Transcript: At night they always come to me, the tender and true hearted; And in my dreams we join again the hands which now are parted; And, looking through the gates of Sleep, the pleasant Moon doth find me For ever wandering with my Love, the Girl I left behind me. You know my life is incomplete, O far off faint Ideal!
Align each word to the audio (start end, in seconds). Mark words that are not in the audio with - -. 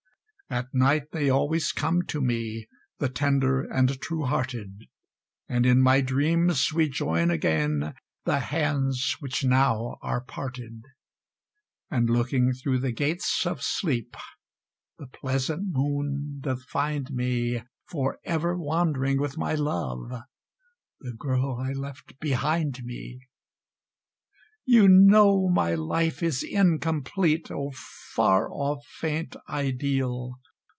At 0.49 0.67
night 0.73 1.11
they 1.13 1.29
always 1.29 1.71
come 1.71 2.01
to 2.07 2.19
me, 2.19 2.67
the 2.99 3.07
tender 3.07 3.61
and 3.61 3.97
true 4.01 4.25
hearted; 4.25 4.83
And 5.47 5.65
in 5.65 5.81
my 5.81 6.01
dreams 6.01 6.73
we 6.73 6.89
join 6.89 7.31
again 7.31 7.93
the 8.25 8.39
hands 8.39 9.15
which 9.21 9.45
now 9.45 9.97
are 10.01 10.19
parted; 10.19 10.83
And, 11.89 12.09
looking 12.09 12.51
through 12.51 12.79
the 12.79 12.91
gates 12.91 13.45
of 13.45 13.63
Sleep, 13.63 14.17
the 14.99 15.07
pleasant 15.07 15.69
Moon 15.71 16.39
doth 16.41 16.63
find 16.65 17.09
me 17.11 17.63
For 17.89 18.19
ever 18.25 18.57
wandering 18.57 19.21
with 19.21 19.37
my 19.37 19.55
Love, 19.55 20.11
the 20.99 21.13
Girl 21.13 21.59
I 21.65 21.71
left 21.71 22.19
behind 22.19 22.83
me. 22.83 23.21
You 24.63 24.87
know 24.87 25.49
my 25.49 25.73
life 25.73 26.21
is 26.21 26.43
incomplete, 26.43 27.49
O 27.49 27.71
far 27.73 28.47
off 28.51 28.85
faint 28.85 29.35
Ideal! 29.49 30.35